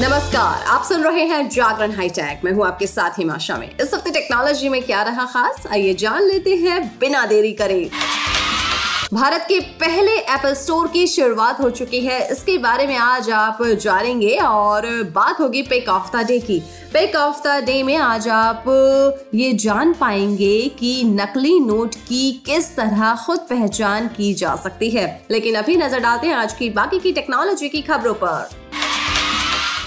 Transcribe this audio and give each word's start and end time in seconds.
नमस्कार, 0.00 0.64
आप 0.66 0.84
सुन 0.84 1.02
रहे 1.02 1.24
हैं 1.24 1.48
जागरण 1.48 1.92
हाईटेक। 1.92 2.40
मैं 2.44 2.52
हूँ 2.52 2.66
आपके 2.66 2.86
साथ 2.86 3.10
हिमा 3.18 3.38
में 3.50 3.76
इस 3.80 3.94
हफ़्ते 3.94 4.10
टेक्नोलॉजी 4.10 4.68
में 4.68 4.82
क्या 4.82 5.02
रहा 5.02 5.24
खास? 5.24 5.66
आइए 5.72 5.94
जान 5.94 6.22
लेते 6.22 6.56
हैं, 6.56 6.98
बिना 6.98 7.26
देरी 7.26 7.52
करे। 7.52 7.90
भारत 9.14 9.44
के 9.48 9.58
पहले 9.80 10.12
एप्पल 10.12 10.54
स्टोर 10.54 10.86
की 10.88 11.06
शुरुआत 11.06 11.60
हो 11.60 11.68
चुकी 11.70 12.00
है। 12.00 12.18
इसके 12.32 12.56
बारे 12.58 12.86
में 12.86 12.96
आज 12.96 13.28
आप 13.30 13.58
जानेंगे 13.82 14.34
और 14.36 14.86
बात 15.14 15.40
होगी 15.40 15.62
पिक 15.62 15.88
ऑफ़ 15.88 16.10
द 16.16 16.24
डे 16.26 16.38
की। 16.38 16.58
पिक 16.92 17.14
ऑफ़ 17.16 17.42
द 17.42 17.62
डे 17.64 17.82
में 17.82 17.96
आज 17.96 18.28
आप 18.28 18.64
ये 19.34 19.52
जान 19.56 19.92
पाएँगे 19.92 20.68
कि 20.78 21.02
नकली 21.04 21.58
नोट 21.60 21.94
की 22.08 22.32
किस 22.46 22.74
तरह 22.76 23.14
खुद 23.26 23.46
पहचान 23.50 24.08
की 24.08 24.34
जा 24.34 24.56
सकती 24.56 24.90
है। 24.90 25.06
लेकिन 25.30 25.54
अभी 25.54 25.76
नज़र 25.76 26.00
डालते 26.00 26.26
हैं 26.26 26.34
आज 26.34 26.52
की 26.52 26.70
बाकी 26.70 26.98
की 26.98 27.12
टेक्नोलॉजी 27.12 27.68
की 27.68 27.82
खबरों 27.82 28.14
पर। 28.14 28.63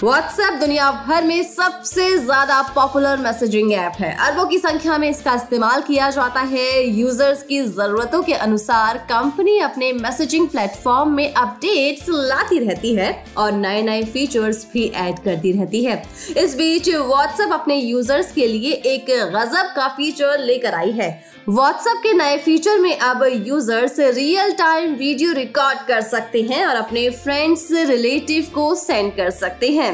व्हाट्सएप 0.03 0.53
दुनिया 0.53 0.89
भर 1.07 1.23
में 1.23 1.41
सबसे 1.43 2.03
ज़्यादा 2.17 2.61
पॉपुलर 2.73 3.17
मैसेजिंग 3.17 3.71
ऐप 3.73 3.93
है। 3.99 4.11
अरबों 4.25 4.45
की 4.45 4.57
संख्या 4.57 4.97
में 4.97 5.09
इसका 5.09 5.33
इस्तेमाल 5.35 5.81
किया 5.81 6.09
जाता 6.09 6.41
है। 6.41 6.83
यूज़र्स 6.89 7.41
की 7.43 7.61
जरूरतों 7.61 8.21
के 8.23 8.33
अनुसार 8.35 8.97
कंपनी 9.09 9.57
अपने 9.59 9.91
मैसेजिंग 9.93 10.47
प्लेटफॉर्म 10.49 11.13
में 11.13 11.33
अपडेट्स 11.33 12.09
लाती 12.09 12.59
रहती 12.59 12.93
है 12.95 13.11
और 13.37 13.51
नए 13.53 13.81
नए 13.83 14.03
फीचर्स 14.03 14.65
भी 14.73 14.85
ऐड 14.97 15.23
करती 15.23 15.51
रहती 15.51 15.83
है। 15.83 16.01
इस 16.37 16.55
बीच 16.57 16.89
व्हाट्सएप 16.89 17.53
अपने 17.53 17.75
यूज़र्स 17.75 18.31
के 18.31 18.47
लिए 18.47 18.73
एक 18.93 19.09
गजब 19.33 19.73
का 19.75 19.87
फीचर 19.97 20.39
लेकर 20.41 20.75
आई 20.75 20.91
है। 20.91 21.09
व्हाट्सएप 21.49 21.97
के 22.03 22.13
नए 22.13 22.37
फीचर 22.37 22.79
में 22.79 22.97
अब 22.99 23.23
users 23.47 23.99
real 23.99 24.51
time 24.53 24.93
video 24.95 25.33
record 25.33 25.85
कर 25.87 26.01
सकते 26.03 26.41
हैं 26.43 26.65
और 26.65 26.75
अपने 26.75 27.09
फ्रेंड्स 27.15 27.67
रिलेटिव 27.71 28.47
को 28.55 28.73
सेंड 28.75 29.15
कर 29.17 29.29
सकते 29.31 29.69
हैं। 29.71 29.86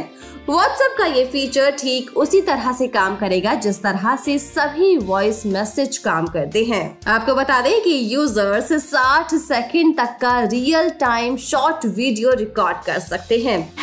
व्हाट्सएप 0.50 0.96
का 0.98 1.06
ये 1.06 1.26
फीचर 1.26 1.72
ठीक 1.72 2.18
उसी 2.18 2.42
तरह 2.42 2.72
से 2.74 2.88
काम 2.88 3.16
करेगा, 3.16 3.54
जिस 3.54 3.82
तरह 3.84 4.16
से 4.16 4.38
सभी 4.40 4.98
वॉइस 4.98 5.46
मैसेज 5.46 5.98
काम 5.98 6.28
करते 6.28 6.64
हैं। 6.64 7.00
आपको 7.08 7.36
बता 7.36 7.62
दें 7.62 7.82
कि 7.82 8.16
यूज़र्स 8.16 8.74
60 8.74 9.38
सेकंड 9.38 9.98
तक 9.98 10.18
का 10.22 10.40
real 10.42 10.90
time 10.90 11.38
short 11.38 11.86
video 11.86 12.34
record 12.34 12.78
कर 12.86 13.00
सकते 13.00 13.38
हैं। 13.38 13.83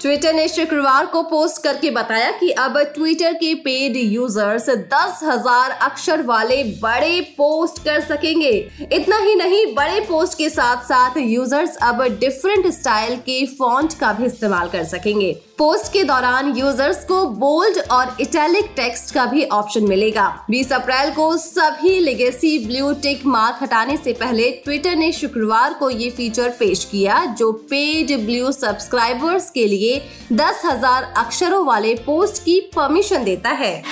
ट्विटर 0.00 0.32
ने 0.34 0.46
शुक्रवार 0.48 1.06
को 1.06 1.22
पोस्ट 1.22 1.62
करके 1.62 1.90
बताया 1.90 2.30
कि 2.32 2.50
अब 2.58 2.78
ट्विटर 2.94 3.32
के 3.32 3.54
पेड 3.54 3.96
यूज़र्स 3.96 4.68
दस 4.70 5.20
हज़ार 5.24 5.70
अक्षर 5.70 6.22
वाले 6.22 6.62
बड़े 6.82 7.20
पोस्ट 7.36 7.82
कर 7.84 8.00
सकेंगे। 8.00 8.52
इतना 8.92 9.18
ही 9.18 9.34
नहीं, 9.34 9.64
बड़े 9.74 10.00
पोस्ट 10.00 10.38
के 10.38 10.48
साथ 10.50 10.84
साथ 10.84 11.18
यूज़र्स 11.18 11.76
अब 11.82 12.02
डिफरेंट 12.20 12.66
स्टाइल 12.72 13.16
के 13.18 13.44
फॉन्ट 13.58 13.98
का 14.00 14.12
भी 14.12 14.26
इस्तेमाल 14.26 14.68
कर 14.68 14.84
सकेंगे। 14.86 15.32
पोस्ट 15.60 15.92
के 15.92 16.02
दौरान 16.04 16.46
यूज़र्स 16.56 17.04
को 17.04 17.24
बोल्ड 17.38 17.78
और 17.92 18.16
इटैलिक 18.20 18.70
टेक्स्ट 18.76 19.12
का 19.14 19.24
भी 19.26 19.44
ऑप्शन 19.46 19.86
मिलेगा। 19.88 20.24
20 20.50 20.72
अप्रैल 20.72 21.10
को 21.14 21.36
सभी 21.36 21.98
लेगेसी 22.00 22.56
ब्लू 22.58 22.92
टिक 23.02 23.26
मार्क 23.26 23.58
हटाने 23.62 23.96
से 23.96 24.12
पहले 24.12 24.48
ट्विटर 24.64 24.96
ने 24.96 25.10
शुक्रवार 25.12 25.74
को 25.74 25.90
ये 25.90 26.08
फीचर 26.10 26.50
पेश 26.58 26.84
किया, 26.84 27.24
जो 27.26 27.52
पेड 27.52 28.16
ब्लू 28.24 28.52
सब्सक्राइबर्स 28.52 29.50
के 29.50 29.66
लिए 29.66 30.02
दस 30.32 30.62
हज़ार 30.64 31.12
अक्षरों 31.18 31.64
वाले 31.66 31.94
पोस्ट 32.06 32.42
की 32.44 32.60
परमिशन 32.76 33.24
देता 33.24 33.50
है। 33.50 33.82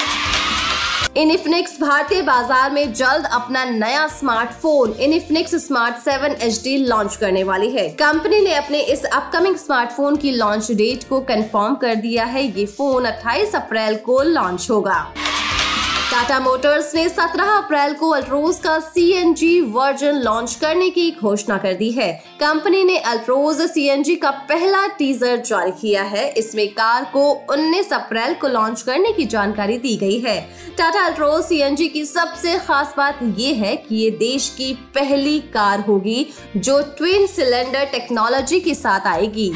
इनिफिनिक्स 1.18 1.80
भारतीय 1.80 2.20
बाज़ार 2.22 2.70
में 2.70 2.92
जल्द 2.92 3.24
अपना 3.32 3.64
नया 3.64 4.06
smartphone 4.08 4.92
Infinix 5.00 5.54
smart 5.64 5.96
seven 5.96 6.36
H 6.42 6.66
launch 6.88 7.16
करने 7.16 7.42
वाली 7.44 7.70
है। 7.70 7.88
कंपनी 7.98 8.40
ने 8.40 8.54
अपने 8.54 8.80
इस 8.92 9.04
अपकमिंग 9.04 9.56
स्मार्टफ़ोन 9.56 10.16
की 10.16 10.30
लॉन्च 10.32 10.70
डेट 10.72 11.08
को 11.08 11.20
कंफर्म 11.30 11.74
कर 11.76 11.94
दिया 11.96 12.24
है। 12.26 12.46
ये 12.48 12.66
फ़ोन 12.66 13.06
28 13.06 13.54
अप्रैल 13.56 13.96
को 13.96 14.22
लॉन्च 14.22 14.66
होगा। 14.70 15.06
टाटा 16.10 16.38
मोटर्स 16.40 16.94
ने 16.94 17.08
17 17.08 17.48
अप्रैल 17.52 17.92
को 17.94 18.08
अल्ट्रोज 18.10 18.58
का 18.58 18.78
सीएनजी 18.80 19.60
वर्जन 19.60 20.14
लॉन्च 20.14 20.54
करने 20.54 20.88
की 20.90 21.10
घोषणा 21.22 21.56
कर 21.58 21.74
दी 21.74 21.90
है। 21.90 22.12
कंपनी 22.40 22.82
ने 22.84 22.96
अल्ट्रोज 22.98 23.60
सीएनजी 23.62 24.14
का 24.16 24.30
पहला 24.48 24.86
टीजर 24.88 25.36
जारी 25.36 25.70
किया 25.70 26.02
है। 26.02 26.28
इसमें 26.32 26.66
कार 26.68 27.04
को 27.12 27.24
19 27.50 27.92
अप्रैल 27.92 28.34
को 28.34 28.48
लॉन्च 28.48 28.82
करने 28.82 29.12
की 29.12 29.24
जानकारी 29.26 29.76
दी 29.78 29.96
गई 29.96 30.18
है। 30.18 30.40
टाटा 30.78 31.04
अल्ट्रोज 31.06 31.44
सीएनजी 31.44 31.88
की 31.88 32.04
सबसे 32.04 32.58
खास 32.58 32.94
बात 32.96 33.18
ये 33.38 33.52
है 33.54 33.76
कि 33.76 33.96
ये 33.96 34.10
देश 34.10 34.48
की 34.48 34.72
पहली 34.94 35.38
कार 35.54 35.80
होगी 35.80 36.26
जो 36.56 36.80
ट्विन 36.98 37.26
सिलेंडर 37.26 37.84
टेक्नोलॉजी 37.84 38.60
के 38.60 38.74
साथ 38.74 39.06
आएगी। 39.06 39.52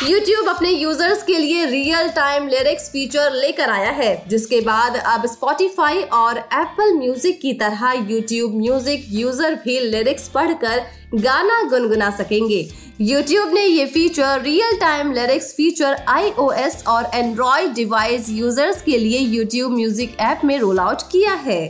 YouTube 0.00 0.48
अपने 0.48 0.70
यूज़र्स 0.70 1.22
के 1.22 1.38
लिए 1.38 1.64
रियल 1.66 2.08
टाइम 2.10 2.46
लिरिक्स 2.48 2.88
फीचर 2.90 3.32
लेकर 3.32 3.70
आया 3.70 3.90
है, 3.90 4.22
जिसके 4.28 4.60
बाद 4.60 4.96
अब 4.96 5.24
Spotify 5.24 6.02
और 6.10 6.38
Apple 6.54 6.92
म्यूज़िक 6.98 7.40
की 7.40 7.52
तरह 7.54 7.92
YouTube 8.02 8.54
म्यूज़िक 8.54 9.04
यूज़र 9.10 9.54
भी 9.64 9.78
लिरिक्स 9.80 10.28
पढ़कर 10.28 10.80
गाना 11.14 11.62
गुनगुना 11.70 12.10
सकेंगे। 12.16 12.62
YouTube 13.02 13.52
ने 13.54 13.64
ये 13.64 13.86
feature 13.88 14.40
real 14.42 14.78
time 14.80 15.12
lyrics 15.12 15.52
feature 15.54 15.96
iOS 16.10 16.86
और 16.88 17.10
Android 17.14 17.74
डिवाइस 17.74 18.30
यूज़र्स 18.30 18.82
के 18.82 18.98
लिए 18.98 19.20
YouTube 19.28 19.76
म्यूज़िक 19.76 20.16
ऐप 20.20 20.44
में 20.44 20.58
रोल 20.58 20.78
आउट 20.78 21.02
किया 21.12 21.34
है। 21.44 21.62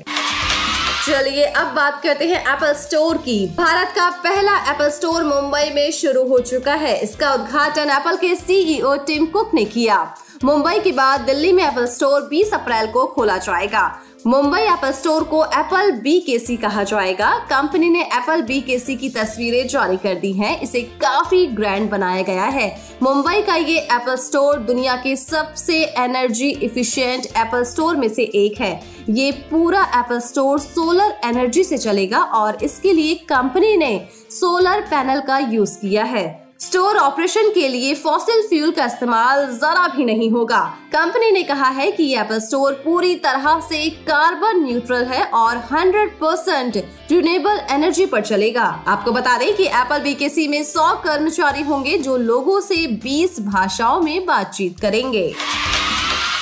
चलिए 1.07 1.45
अब 1.45 1.67
बात 1.67 2.03
करते 2.03 2.27
हैं 2.29 2.41
एप्पल 2.43 2.73
स्टोर 2.73 3.17
की। 3.17 3.47
भारत 3.57 3.93
का 3.97 4.09
पहला 4.25 4.57
एप्पल 4.71 4.91
स्टोर 4.91 5.23
मुंबई 5.25 5.71
में 5.75 5.91
शुरू 5.91 6.25
हो 6.29 6.39
चुका 6.41 6.75
है। 6.75 6.97
इसका 6.99 7.33
उद्घाटन 7.35 7.91
एप्पल 7.91 8.17
के 8.17 8.35
सीईओ 8.35 8.95
टिम 9.07 9.27
कुक 9.27 9.55
ने 9.55 9.65
किया। 9.65 9.97
मुंबई 10.45 10.79
के 10.81 10.91
बाद 10.93 11.21
दिल्ली 11.21 11.53
में 11.53 11.63
एप्पल 11.65 11.87
स्टोर 11.87 12.23
20 12.29 12.53
अप्रैल 12.55 12.87
को 12.87 13.05
खोला 13.07 13.37
जाएगा। 13.37 13.83
मुंबई 14.27 14.61
एप्पल 14.61 14.93
स्टोर 14.93 15.25
को 15.25 15.45
एप्पल 15.45 15.91
बी 15.93 16.21
के 16.21 16.39
सी 16.39 16.57
कहा 16.57 16.83
जाएगा। 16.83 17.33
कंपनी 17.51 17.91
ने 17.91 18.03
एप्पल 18.03 18.43
बी 18.43 18.61
के 18.61 18.79
सी 18.79 18.97
की 18.97 19.09
तस्वीरें 19.09 19.69
जारी 19.69 19.97
कर 19.97 20.15
दी 20.15 20.33
हैं। 20.33 20.61
इसे 20.61 20.83
काफ़ी 20.83 21.47
ग्रैंड 21.47 21.91
बनाया 21.91 22.23
गया 22.23 22.45
है। 22.45 22.69
मुंबई 23.03 23.43
का 23.43 23.57
ये 23.57 23.79
एप्पल 23.79 24.17
स्टोर 24.17 24.59
दुनिया 24.59 24.97
के 24.97 25.17
सबसे 25.17 25.85
एनर्जी 25.85 26.51
इफिशियंट 26.51 27.27
एप्पल 27.27 27.65
स्टोर 27.65 27.97
में 27.97 28.09
से 28.09 28.23
एक 28.23 28.61
है। 28.61 28.75
ये 29.11 29.31
पूरा 29.51 29.83
एप्पल 29.97 30.21
स्टोर 30.21 30.59
सोलर 30.61 31.19
एनर्जी 31.25 31.65
से 31.65 31.79
चलेगा 31.79 32.19
और 32.19 32.65
इसके 32.65 32.93
लिए 32.93 33.15
कंपनी 33.15 33.77
ने 33.77 34.09
सोलर 34.31 34.81
पैनल 34.81 35.21
का 35.21 35.39
यूज़ 35.39 35.79
किया 35.79 36.05
है। 36.05 36.50
स्टोर 36.61 36.97
ऑपरेशन 36.97 37.49
के 37.51 37.69
लिए 37.69 37.95
फॉसिल 37.95 38.43
फ्यूल 38.49 38.71
का 38.71 38.85
इस्तेमाल 38.85 39.47
जरा 39.47 39.89
भी 39.89 40.05
नहीं 40.05 40.31
होगा। 40.31 40.59
कंपनी 40.93 41.31
ने 41.31 41.43
कहा 41.43 41.69
है 41.69 41.93
कि 41.93 42.13
एप्पल 42.15 42.41
स्टोर 42.41 42.73
पूरी 42.73 43.15
तरह 43.15 43.61
से 43.61 43.91
कार्बन 43.91 44.63
न्यूट्रल 44.65 45.05
है 45.05 45.25
और 45.25 45.57
100 45.57 46.11
परसेंट 46.21 46.77
रिन्यूएबल 47.11 47.61
एनर्जी 47.71 48.07
पर 48.07 48.21
चलेगा। 48.21 48.85
आपको 48.87 49.13
बता 49.13 49.39
दें 49.39 49.57
कि 49.57 49.67
एप्पल 49.67 49.99
बीकेसी 49.99 50.49
में 50.49 50.63
100 50.63 50.95
कर्मचारी 50.95 51.63
होंगे 51.63 51.99
जो 51.99 52.17
लोगों 52.17 52.61
से 52.61 52.87
20 52.87 53.41
भाषाओं 53.41 54.01
में 54.01 54.27
बातचीत 54.27 54.81
करेंगे। 54.81 55.35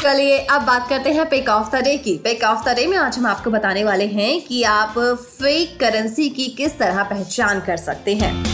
चलिए, 0.02 0.38
अब 0.38 0.62
बात 0.62 0.88
करते 0.88 1.12
हैं 1.12 1.28
पेक 1.28 1.48
ऑफ़ 1.48 1.76
द 1.76 1.84
डे 1.84 1.96
की। 1.96 2.16
पेक 2.24 2.44
ऑफ़ 2.44 2.68
द 2.68 2.76
डे 2.76 2.86
में 2.86 2.98
आज 2.98 3.18
हम 3.18 3.26
आपको 3.26 3.50
बताने 3.50 3.84
वाले 3.84 4.06
हैं 4.06 4.40
कि 4.40 4.62
आप 4.62 4.94
फेक 4.98 5.80
करेंसी 5.80 6.28
की 6.28 6.46
किस 6.46 6.78
तरह 6.78 7.02
पहचान 7.02 7.60
कर 7.60 7.76
सकते 7.76 8.14
हैं। 8.14 8.47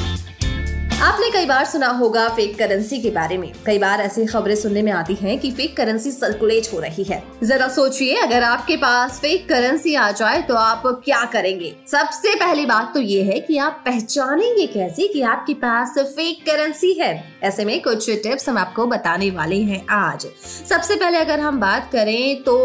आपने 1.04 1.28
कई 1.30 1.46
बार 1.46 1.64
सुना 1.64 1.88
होगा 1.88 2.28
फेक 2.28 2.56
करेंसी 2.58 3.00
के 3.00 3.10
बारे 3.10 3.36
में। 3.38 3.50
कई 3.66 3.78
बार 3.78 4.00
ऐसी 4.00 4.24
खबरें 4.26 4.54
सुनने 4.54 4.82
में 4.82 4.90
आती 4.92 5.14
हैं 5.14 5.38
कि 5.38 5.50
फेक 5.50 5.76
करेंसी 5.76 6.10
सर्कुलेट 6.10 6.68
हो 6.72 6.78
रही 6.80 7.04
है। 7.04 7.22
जरा 7.42 7.68
सोचिए, 7.68 8.14
अगर 8.16 8.42
आपके 8.42 8.76
पास 8.76 9.18
फेक 9.20 9.48
करेंसी 9.48 9.94
आ 9.94 10.10
जाए 10.10 10.40
तो 10.42 10.54
आप 10.54 10.82
क्या 11.04 11.24
करेंगे? 11.24 11.74
सबसे 11.86 12.34
पहली 12.34 12.66
बात 12.66 12.90
तो 12.94 13.00
ये 13.00 13.22
है 13.22 13.38
कि 13.40 13.58
आप 13.58 13.82
पहचानेंगे 13.84 14.66
कैसे 14.66 15.08
कि 15.08 15.22
आपके 15.22 15.54
पास 15.54 15.94
फेक 15.98 16.44
करेंसी 16.46 16.92
है। 16.92 17.12
ऐसे 17.42 17.64
में 17.64 17.80
कुछ 17.82 18.10
टिप्स 18.12 18.48
हम 18.48 18.58
आपको 18.58 18.86
बताने 18.86 19.30
वाले 19.30 19.60
हैं 19.62 19.84
आज। 19.90 20.26
सबसे 20.70 20.96
पहले 20.96 21.18
अगर 21.18 21.40
हम 21.40 21.60
बात 21.60 21.90
करें 21.92 22.42
तो 22.42 22.56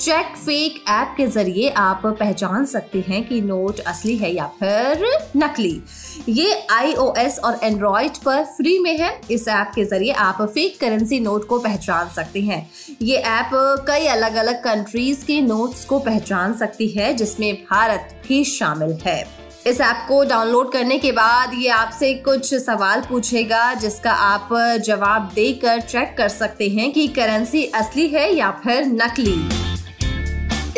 चेक 0.00 0.26
फेक 0.36 0.74
ऐप 0.88 1.14
के 1.16 1.26
ज़रिए 1.26 1.68
आप 1.76 2.02
पहचान 2.06 2.64
सकते 2.64 3.04
हैं 3.08 3.22
कि 3.28 3.40
नोट 3.40 3.80
असली 3.80 4.16
है 4.16 4.30
या 4.34 4.46
फिर 4.60 5.04
नकली। 5.36 5.82
ये 6.28 6.66
आईओएस 6.70 7.38
और 7.38 7.58
एंड्रॉइड 7.62 8.16
पर 8.16 8.44
फ्री 8.46 8.78
में 8.78 8.96
है। 8.98 9.10
इस 9.30 9.48
ऐप 9.48 9.72
के 9.74 9.84
ज़रिए 9.84 10.12
आप 10.12 10.42
फेक 10.44 10.78
करेंसी 10.80 11.20
नोट 11.20 11.46
को 11.48 11.58
पहचान 11.58 12.08
सकते 12.08 12.40
हैं। 12.40 12.70
ये 13.02 13.16
ऐप 13.16 13.50
कई 13.88 14.06
अलग 14.06 14.34
अलग 14.34 14.62
कंट्रीज़ 14.64 15.24
के 15.24 15.40
नोट्स 15.40 15.84
को 15.84 15.98
पहचान 15.98 16.54
सकती 16.54 16.88
है, 16.88 17.12
जिसमें 17.14 17.54
भारत 17.62 18.22
भी 18.28 18.44
शामिल 18.44 18.98
है। 19.06 19.22
इस 19.66 19.80
ऐप 19.80 20.04
को 20.08 20.24
डाउनलोड 20.24 20.72
करने 20.72 20.98
के 20.98 21.12
बाद 21.12 21.54
ये 21.54 21.68
आपसे 21.68 22.14
कुछ 22.14 22.54
सवाल 22.54 23.00
पूछेगा, 23.00 23.72
जिसका 23.74 24.12
आप 24.12 24.48
जवाब 24.86 25.30
देकर 25.34 25.80
चेक 25.80 26.14
कर 26.18 26.28
सकते 26.28 26.68
हैं 26.68 26.92
कि 26.92 27.06
करेंसी 27.08 27.64
असली 27.74 28.06
है 28.08 28.32
या 28.34 28.50
फिर 28.64 28.84
नकली। 28.86 29.67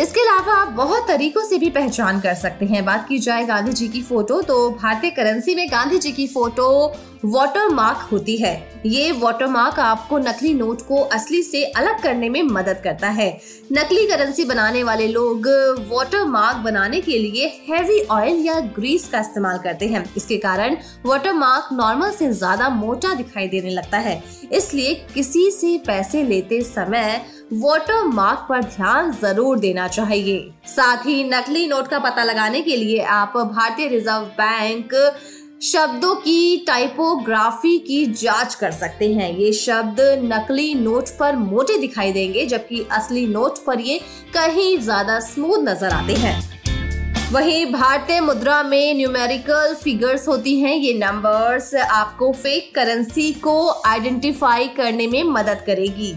इसके 0.00 0.20
अलावा 0.20 0.52
आप 0.54 0.68
बहुत 0.74 1.06
तरीकों 1.08 1.42
से 1.44 1.56
भी 1.58 1.68
पहचान 1.70 2.20
कर 2.20 2.34
सकते 2.34 2.66
हैं। 2.66 2.84
बात 2.84 3.06
की 3.08 3.18
जाए 3.18 3.44
गांधी 3.46 3.72
जी 3.72 3.88
की 3.88 4.02
फ़ोटो 4.02 4.40
तो 4.42 4.70
भारतीय 4.72 5.10
करेंसी 5.10 5.54
में 5.54 5.66
गांधी 5.70 5.98
जी 5.98 6.12
की 6.12 6.26
फ़ोटो 6.28 6.70
वाटर 7.24 7.68
मार्क 7.68 8.06
होती 8.12 8.36
है। 8.36 8.52
ये 8.86 9.10
वाटर 9.12 9.46
मार्क 9.46 9.78
आपको 9.78 10.18
नकली 10.18 10.52
नोट 10.54 10.82
को 10.82 11.00
असली 11.14 11.42
से 11.42 11.64
अलग 11.64 12.02
करने 12.02 12.28
में 12.28 12.42
मदद 12.42 12.80
करता 12.84 13.08
है। 13.08 13.28
नकली 13.72 14.06
करेंसी 14.06 14.44
बनाने 14.44 14.82
वाले 14.82 15.08
लोग 15.08 15.48
वाटर 15.90 16.24
मार्क 16.26 16.62
बनाने 16.64 17.00
के 17.00 17.18
लिए 17.18 17.46
हैवी 17.68 18.00
ऑयल 18.02 18.38
या 18.46 18.58
ग्रीस 18.78 19.08
का 19.08 19.20
इस्तेमाल 19.20 19.58
करते 19.58 19.86
हैं। 19.86 20.04
इसके 20.16 20.36
कारण 20.38 20.76
वाटर 21.06 21.32
मार्क 21.34 21.68
नॉर्मल 21.72 22.10
से 22.12 22.32
ज़्यादा 22.32 22.68
मोटा 22.70 23.12
दिखाई 23.14 23.48
देने 23.48 23.70
लगता 23.70 23.98
है। 23.98 24.22
इसलिए 24.52 24.94
किसी 25.14 25.50
से 25.50 25.76
पैसे 25.86 26.22
लेते 26.22 26.62
समय 26.62 27.20
वाटर 27.54 28.02
मार्क 28.06 28.46
पर 28.48 28.64
ध्यान 28.64 29.10
ज़रूर 29.12 29.58
देना 29.58 29.86
चाहिए। 29.90 30.38
साथ 30.68 31.06
ही 31.06 31.22
नकली 31.24 31.66
नोट 31.66 31.88
का 31.88 31.98
पता 32.00 32.24
लगाने 32.24 32.60
के 32.62 32.76
लिए 32.76 32.98
आप 33.12 33.36
भारतीय 33.36 33.88
रिज़र्व 33.88 34.24
बैंक 34.38 34.94
शब्दों 35.62 36.14
की 36.16 36.56
टाइपोग्राफी 36.66 37.78
की 37.78 38.04
जाँच 38.14 38.54
कर 38.54 38.70
सकते 38.72 39.12
हैं। 39.14 39.32
ये 39.32 39.52
शब्द 39.52 40.00
नकली 40.24 40.72
नोट 40.74 41.08
पर 41.18 41.36
मोटे 41.36 41.76
दिखाई 41.78 42.12
देंगे, 42.12 42.44
जबकि 42.46 42.86
असली 42.92 43.26
नोट 43.26 43.64
पर 43.64 43.80
ये 43.80 43.98
कहीं 44.34 44.78
ज़्यादा 44.78 45.18
स्मूथ 45.20 45.58
नज़र 45.58 45.92
आते 45.92 46.14
हैं। 46.14 46.38
वहीं 47.32 47.66
भारतीय 47.66 48.20
मुद्रा 48.20 48.62
में 48.62 48.94
न्यूमेरिकल 48.94 49.74
फिगर्स 49.74 50.26
होती 50.28 50.58
हैं। 50.60 50.74
ये 50.74 50.92
नंबर्स 50.94 51.74
आपको 51.74 52.32
फेक 52.32 52.74
करेंसी 52.74 53.32
को 53.40 53.54
आइडेंटिफाई 53.86 54.66
करने 54.68 55.06
में 55.06 55.22
मदद 55.24 55.62
करेगी। 55.66 56.12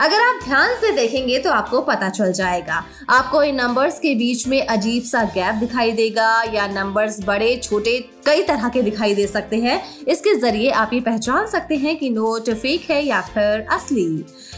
अगर 0.00 0.20
आप 0.22 0.40
ध्यान 0.44 0.74
से 0.80 0.90
देखेंगे 0.92 1.38
तो 1.38 1.50
आपको 1.50 1.80
पता 1.80 2.08
चल 2.08 2.32
जाएगा। 2.32 2.82
आपको 3.10 3.42
इन 3.42 3.54
नंबर्स 3.54 3.98
के 3.98 4.14
बीच 4.14 4.46
में 4.46 4.66
अजीब 4.66 5.02
सा 5.02 5.22
गैप 5.34 5.54
दिखाई 5.54 5.92
देगा 5.92 6.42
या 6.54 6.66
नंबर्स 6.68 7.20
बड़े, 7.24 7.56
छोटे 7.56 7.98
कई 8.28 8.42
तरह 8.42 8.68
के 8.68 8.82
दिखाई 8.82 9.14
दे 9.14 9.26
सकते 9.26 9.56
हैं। 9.58 9.82
इसके 10.06 10.34
ज़रिए 10.34 10.70
आप 10.72 10.90
ये 10.92 11.00
पहचान 11.00 11.46
सकते 11.46 11.76
हैं 11.76 11.96
कि 11.96 12.10
नोट 12.10 12.50
फेक 12.52 12.90
है 12.90 13.04
या 13.04 13.20
फिर 13.24 13.66
असली। 13.72 14.04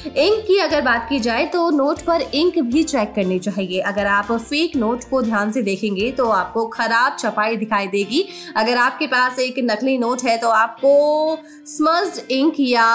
इंक 0.06 0.44
की 0.46 0.58
अगर 0.58 0.81
बात 0.82 1.06
की 1.08 1.19
जाए 1.20 1.44
तो 1.46 1.69
नोट 1.70 2.00
पर 2.00 2.22
इंक 2.34 2.58
भी 2.58 2.82
चेक 2.84 3.12
करनी 3.17 3.38
चाहिए। 3.38 3.81
अगर 3.82 4.06
आप 4.06 4.32
फेक 4.32 4.76
नोट 4.76 5.05
को 5.11 5.22
ध्यान 5.22 5.52
से 5.52 5.62
देखेंगे 5.62 6.11
तो 6.12 6.28
आपको 6.31 6.67
खराब 6.69 7.17
छपाई 7.19 7.56
दिखाई 7.56 7.87
देगी। 7.87 8.25
अगर 8.56 8.76
आपके 8.78 9.06
पास 9.06 9.38
एक 9.38 9.58
नकली 9.61 9.96
नोट 9.99 10.22
है 10.25 10.37
तो 10.37 10.49
आपको 10.50 11.38
स्मज्ड 11.69 12.31
इंक 12.32 12.55
या 12.61 12.88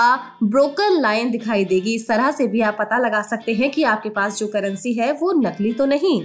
ब्रोकन 0.43 0.99
लाइन 1.01 1.31
दिखाई 1.31 1.65
देगी। 1.65 1.95
इस 1.95 2.07
तरह 2.07 2.31
से 2.31 2.47
भी 2.47 2.61
आप 2.61 2.77
पता 2.79 2.97
लगा 2.97 3.21
सकते 3.21 3.53
हैं 3.53 3.71
कि 3.71 3.83
आपके 3.85 4.09
पास 4.09 4.39
जो 4.39 4.47
करेंसी 4.47 4.93
है 4.93 5.11
वो 5.13 5.31
नकली 5.41 5.73
तो 5.73 5.85
नहीं। 5.85 6.21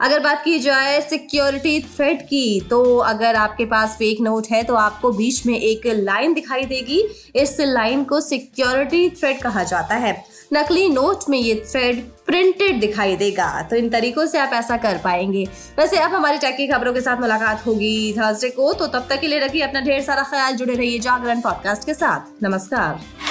अगर 0.00 0.20
बात 0.20 0.42
की 0.44 0.58
जाए 0.58 1.00
सिक्योरिटी 1.00 1.80
थ्रेड 1.96 2.20
की 2.22 2.60
तो 2.60 2.96
अगर 2.96 3.34
आपके 3.34 3.64
पास 3.64 3.96
फेक 3.98 4.20
नोट 4.20 4.46
है 4.50 4.62
तो 4.62 4.74
आपको 4.74 5.10
बीच 5.12 5.44
में 5.46 5.58
एक 5.58 5.86
लाइन 5.86 6.34
दिखाई 6.34 6.64
देगी। 6.64 7.02
इस 7.36 7.56
लाइन 7.60 8.04
को 8.04 8.20
सिक्योरिटी 8.20 9.08
थ्रेड 9.10 9.40
कहा 9.40 9.64
जाता 9.64 9.94
है। 9.94 10.24
नकली 10.52 10.88
नोट 10.88 11.28
में 11.30 11.38
ये 11.38 11.54
थ्रेड 11.70 12.02
प्रिंटेड 12.26 12.80
दिखाई 12.80 13.16
देगा। 13.16 13.50
तो 13.62 13.76
इन 13.76 13.88
तरीकों 13.90 14.26
से 14.26 14.38
आप 14.38 14.52
ऐसा 14.52 14.76
कर 14.76 14.98
पाएँगे। 15.04 15.44
वैसे 15.78 15.98
अब 15.98 16.10
हमारी 16.10 16.38
टेक 16.38 16.56
की 16.56 16.66
खबरों 16.66 16.92
के 16.94 17.00
साथ 17.00 17.20
मुलाकात 17.20 17.66
होगी 17.66 18.12
थर्सडे 18.12 18.50
को 18.50 18.72
तो 18.72 18.86
तब 18.86 19.06
तक 19.10 19.20
के 19.20 19.26
लिए 19.26 19.38
रखिए 19.38 19.62
अपना 19.62 19.80
ढेर 19.80 20.02
सारा 20.02 20.22
ख्याल, 20.22 20.56
जुड़े 20.56 20.74
रहिए 20.74 20.98
जागरण 20.98 21.40
पॉडकास्ट 21.40 21.86
के 21.86 21.94
साथ। 21.94 22.44
नमस्कार। 22.44 23.27